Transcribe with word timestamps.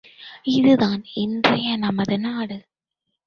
இதுதான் 0.51 1.03
இன்றைய 1.15 1.75
நமது 1.77 2.19
நாடு. 2.19 2.57